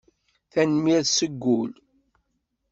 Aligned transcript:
Tanemmirt 0.51 1.07
seg 1.17 1.33
wul. 1.41 1.71